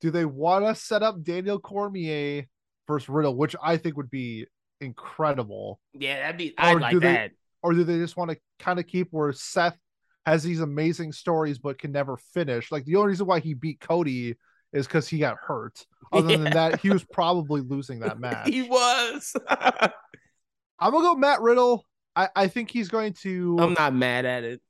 [0.02, 2.46] do they want to set up Daniel Cormier
[2.88, 4.48] versus Riddle, which I think would be
[4.82, 5.80] incredible?
[5.94, 6.54] yeah, that'd be.
[6.58, 7.32] I'd Or like they- that.
[7.62, 9.78] or do they just want to kind of keep where Seth
[10.26, 12.72] has these amazing stories but can never finish?
[12.72, 14.36] Like the only reason why he beat Cody
[14.72, 15.86] is because he got hurt.
[16.12, 18.48] Other than that, he was probably losing that match.
[18.48, 19.36] He was.
[20.84, 21.86] I'm gonna go Matt Riddle.
[22.16, 23.58] I, I think he's going to.
[23.60, 24.62] I'm not mad at it.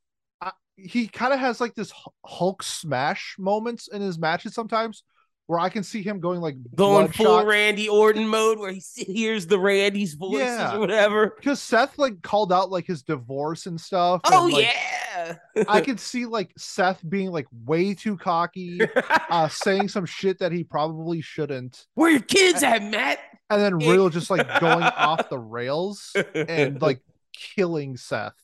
[0.76, 1.92] he kind of has like this
[2.24, 5.02] Hulk smash moments in his matches sometimes,
[5.46, 7.46] where I can see him going like Going full bloodshot.
[7.46, 10.76] Randy Orton mode where he hears the Randy's voices Yeah.
[10.76, 11.34] or whatever.
[11.36, 14.22] because Seth like called out like his divorce and stuff.
[14.24, 15.34] Oh and, like, yeah.
[15.68, 18.80] I could see like Seth being like way too cocky,
[19.30, 23.18] uh, saying some shit that he probably shouldn't, Where your kids at, Matt?
[23.50, 27.00] And then real just like going off the rails and like
[27.32, 28.34] killing Seth.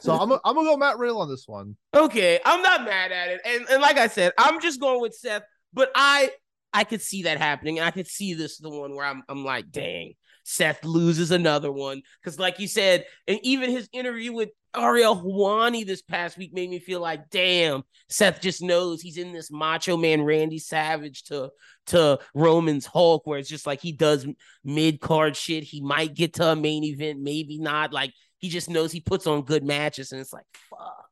[0.00, 1.76] So I'm I'm gonna go Matt Riddle on this one.
[1.94, 3.40] Okay, I'm not mad at it.
[3.44, 5.42] And and like I said, I'm just going with Seth,
[5.72, 6.30] but I
[6.72, 7.78] I could see that happening.
[7.78, 10.14] And I could see this the one where I'm I'm like, dang,
[10.50, 12.00] Seth loses another one.
[12.24, 16.70] Cause like you said, and even his interview with Ariel Helwani this past week made
[16.70, 21.50] me feel like, damn, Seth just knows he's in this macho man Randy Savage to
[21.88, 24.26] to Roman's Hulk, where it's just like he does
[24.64, 25.64] mid card shit.
[25.64, 27.92] He might get to a main event, maybe not.
[27.92, 31.04] Like he just knows he puts on good matches, and it's like, fuck.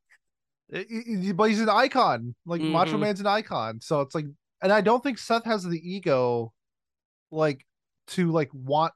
[1.35, 2.35] But he's an icon.
[2.47, 3.01] Like Macho Mhm.
[3.01, 3.81] Man's an icon.
[3.83, 4.27] So it's like,
[4.63, 6.55] and I don't think Seth has the ego,
[7.31, 7.67] like
[8.09, 8.95] to like want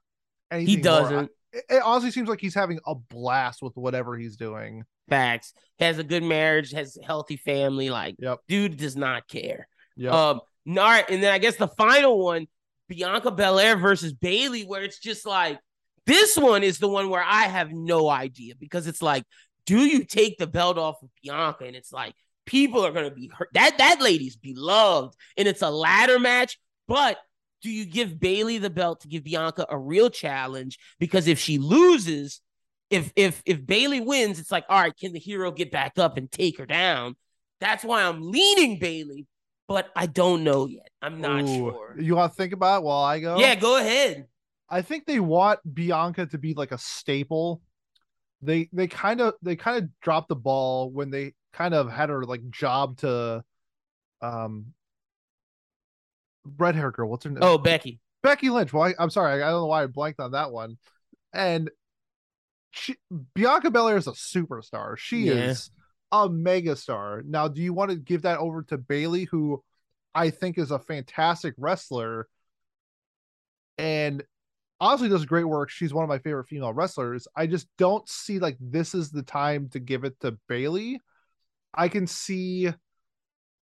[0.51, 0.77] anything.
[0.77, 1.31] He doesn't.
[1.53, 4.85] It, it honestly seems like he's having a blast with whatever he's doing.
[5.09, 5.53] Facts.
[5.79, 7.91] Has a good marriage, has a healthy family.
[7.91, 8.39] Like, Yep.
[8.49, 9.67] dude does not care.
[9.97, 10.11] Yeah.
[10.11, 12.47] Um, all right, and then I guess the final one,
[12.89, 15.59] Bianca Belair versus Bayley, where it's just like
[16.07, 19.25] this one is the one where I have no idea because it's like,
[19.67, 21.65] do you take the belt off of Bianca?
[21.65, 22.15] And it's like
[22.47, 23.49] people are gonna be hurt.
[23.55, 27.19] That that lady's beloved, and it's a ladder match, but
[27.63, 30.79] do you give Bayley the belt to give Bianca a real challenge?
[30.99, 32.41] Because if she loses,
[32.91, 36.17] if if if Bayley wins, it's like, all right, can the hero get back up
[36.17, 37.17] and take her down?
[37.61, 39.27] That's why I'm leaning Bayley,
[39.69, 40.89] but I don't know yet.
[41.03, 41.57] I'm not Ooh.
[41.57, 41.97] sure.
[41.99, 43.39] You want to think about it while I go?
[43.39, 44.27] Yeah, go ahead.
[44.69, 47.61] I think they want Bianca to be like a staple.
[48.43, 52.09] They they kind of they kind of dropped the ball when they kind of had
[52.09, 53.45] her like job to
[54.23, 54.73] um
[56.45, 57.09] red hair girl.
[57.09, 57.43] What's her name?
[57.43, 58.01] Oh, Becky.
[58.23, 58.73] Becky Lynch.
[58.73, 60.79] Well, I'm sorry, I don't know why I blanked on that one.
[61.33, 61.71] And
[62.71, 62.97] she
[63.35, 64.97] Bianca Belair is a superstar.
[64.97, 65.51] She Yeah.
[65.51, 65.71] is
[66.13, 67.25] a megastar.
[67.25, 69.63] Now, do you want to give that over to Bayley, who
[70.15, 72.29] I think is a fantastic wrestler
[73.79, 74.23] and
[74.81, 75.71] honestly does great work.
[75.71, 77.29] She's one of my favorite female wrestlers.
[77.37, 81.01] I just don't see like this is the time to give it to Bayley.
[81.73, 82.73] I can see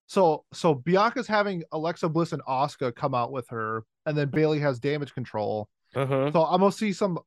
[0.07, 4.59] so so Bianca's having Alexa Bliss and Asuka come out with her, and then Bayley
[4.59, 5.67] has damage control.
[5.95, 6.31] Uh-huh.
[6.31, 7.19] So I'm gonna see some,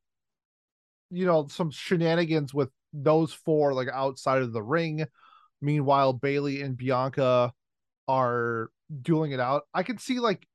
[1.10, 5.06] you know, some shenanigans with those four like outside of the ring.
[5.60, 7.52] Meanwhile, Bayley and Bianca
[8.06, 8.70] are
[9.02, 9.64] dueling it out.
[9.74, 10.46] I can see like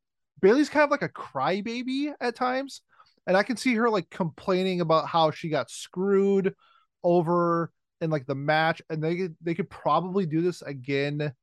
[0.42, 2.82] Bayley's kind of like a crybaby at times,
[3.28, 6.56] and I can see her like complaining about how she got screwed
[7.04, 11.34] over in like the match, and they they could probably do this again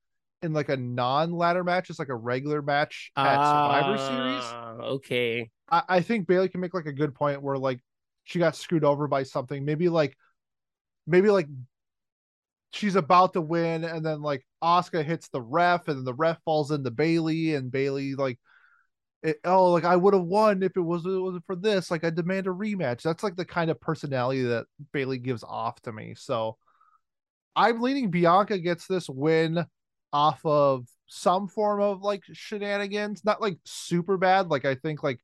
[0.42, 4.44] in like a non-ladder match, just like a regular match at Survivor Series.
[4.44, 5.50] Ah, Okay.
[5.70, 7.81] I, I think Bayley can make like a good point where like
[8.24, 9.64] she got screwed over by something.
[9.64, 10.16] Maybe like
[11.07, 11.46] maybe like
[12.72, 16.38] she's about to win and then like Asuka hits the ref and then the ref
[16.44, 18.38] falls into Bayley and Bayley like
[19.22, 21.90] it, oh like I would have won if it was it wasn't for this.
[21.90, 23.03] Like I demand a rematch.
[23.03, 26.14] That's like the kind of personality that Bayley gives off to me.
[26.16, 26.57] So
[27.55, 29.64] I'm leaning Bianca gets this win
[30.12, 34.49] off of some form of like shenanigans, not like super bad.
[34.49, 35.20] Like I think like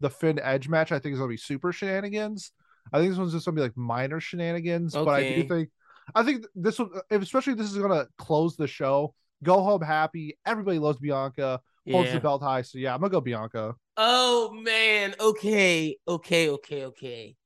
[0.00, 2.52] the Finn Edge match, I think is gonna be super shenanigans.
[2.92, 5.68] I think this one's just gonna be like minor shenanigans, but I do think
[6.14, 9.14] I think this one, especially this is gonna close the show.
[9.42, 10.38] Go home happy.
[10.46, 11.60] Everybody loves Bianca.
[11.90, 12.14] Holds Yeah.
[12.14, 12.62] the belt high.
[12.62, 13.74] So yeah, I'm gonna go Bianca.
[13.96, 15.14] Oh man.
[15.20, 15.96] Okay.
[16.06, 16.50] Okay.
[16.50, 16.84] Okay.
[16.86, 17.36] Okay.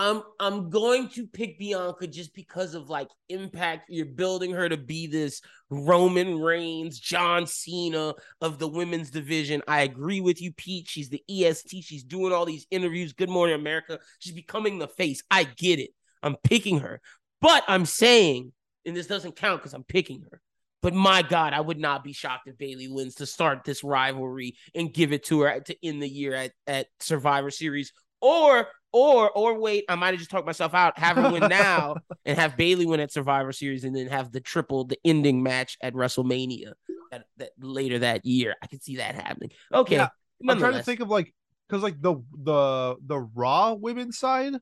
[0.00, 3.90] I'm I'm going to pick Bianca just because of like impact.
[3.90, 9.60] You're building her to be this Roman Reigns, John Cena of the women's division.
[9.68, 10.88] I agree with you, Pete.
[10.88, 11.84] She's the EST.
[11.84, 13.12] She's doing all these interviews.
[13.12, 13.98] Good Morning America.
[14.20, 15.22] She's becoming the face.
[15.30, 15.90] I get it.
[16.22, 17.02] I'm picking her,
[17.42, 18.52] but I'm saying,
[18.86, 20.40] and this doesn't count because I'm picking her.
[20.80, 24.56] But my God, I would not be shocked if Bayley wins to start this rivalry
[24.74, 27.92] and give it to her to end the year at, at Survivor Series.
[28.20, 30.98] Or, or, or wait, I might have just talked myself out.
[30.98, 34.40] Have her win now and have Bayley win at Survivor Series and then have the
[34.40, 36.72] triple, the ending match at WrestleMania
[37.10, 38.54] that, that later that year.
[38.62, 39.50] I can see that happening.
[39.72, 39.96] Okay.
[39.96, 40.08] Yeah,
[40.48, 41.32] I'm trying to think of like
[41.68, 44.54] because like the the the Raw women's side,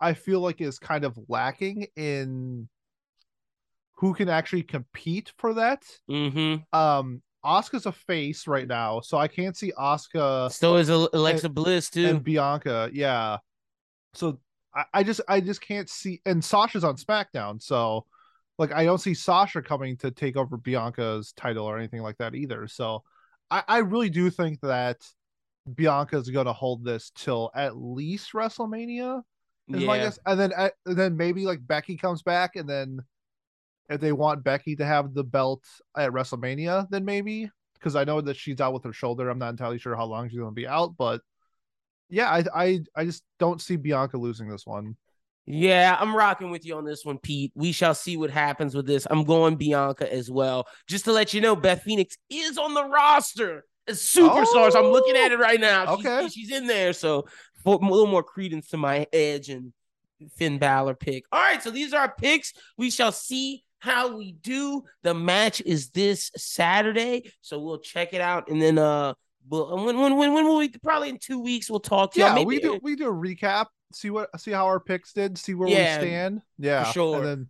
[0.00, 2.68] I feel like is kind of lacking in
[3.96, 5.82] who can actually compete for that.
[6.10, 6.78] Mm-hmm.
[6.78, 11.48] Um, Asuka's a face right now, so I can't see Asuka So is Al- Alexa
[11.48, 12.06] Bliss too.
[12.06, 12.90] and Bianca.
[12.92, 13.38] Yeah,
[14.14, 14.40] so
[14.74, 16.20] I, I just I just can't see.
[16.26, 18.06] And Sasha's on SmackDown, so
[18.58, 22.34] like I don't see Sasha coming to take over Bianca's title or anything like that
[22.34, 22.66] either.
[22.66, 23.04] So
[23.50, 24.96] I, I really do think that
[25.72, 29.22] Bianca's going to hold this till at least WrestleMania.
[29.68, 30.18] Is my guess.
[30.26, 33.00] And then uh, and then maybe like Becky comes back, and then
[33.88, 35.62] if they want Becky to have the belt
[35.96, 39.28] at WrestleMania, then maybe because I know that she's out with her shoulder.
[39.28, 41.20] I'm not entirely sure how long she's going to be out, but
[42.08, 44.96] yeah, I I I just don't see Bianca losing this one.
[45.48, 47.52] Yeah, I'm rocking with you on this one, Pete.
[47.54, 49.06] We shall see what happens with this.
[49.08, 50.66] I'm going Bianca as well.
[50.88, 54.74] Just to let you know, Beth Phoenix is on the roster as superstars.
[54.74, 55.96] I'm looking at it right now.
[55.96, 56.28] She's, oh, Okay.
[56.28, 56.92] she's in there.
[56.92, 57.26] So
[57.62, 59.72] for a little more credence to my Edge and
[60.36, 61.24] Finn Balor pick.
[61.30, 62.52] All right, so these are our picks.
[62.76, 64.82] We shall see how we do.
[65.02, 69.14] The match is this Saturday, so we'll check it out, and then uh,
[69.48, 72.20] we'll, when when when when will we probably in two weeks we'll talk to.
[72.20, 75.38] Yeah, Maybe- we do we do a recap, see what see how our picks did,
[75.38, 76.42] see where Yeah, we stand.
[76.58, 77.16] Yeah, sure.
[77.18, 77.48] and then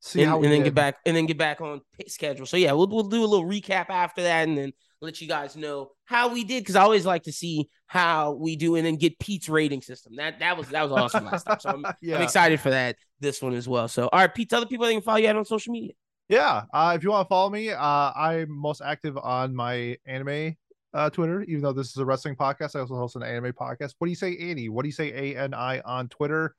[0.00, 0.66] see and, how we and then did.
[0.66, 2.46] get back and then get back on schedule.
[2.46, 5.56] So yeah, we'll we'll do a little recap after that, and then let you guys
[5.56, 8.96] know how we did because I always like to see how we do, and then
[8.96, 10.16] get Pete's rating system.
[10.16, 11.60] That that was that was awesome last time.
[11.60, 12.16] So I'm, yeah.
[12.16, 13.88] I'm excited for that this one as well.
[13.88, 15.92] So all right, Pete, tell the people they can follow you out on social media.
[16.28, 20.56] Yeah, uh, if you want to follow me, uh, I'm most active on my anime
[20.94, 21.42] uh, Twitter.
[21.42, 23.94] Even though this is a wrestling podcast, I also host an anime podcast.
[23.98, 24.68] What do you say, Annie?
[24.68, 26.54] What do you say, A N I on Twitter?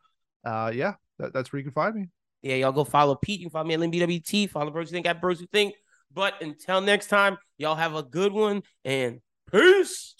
[0.46, 2.10] Uh, yeah, that, that's where you can find me.
[2.42, 3.40] Yeah, y'all go follow Pete.
[3.40, 4.50] You can follow me at LinBWT.
[4.50, 5.76] Follow Bros Who Think at Bros Who Think.
[6.14, 9.20] But until next time, y'all have a good one and
[9.52, 10.16] peace.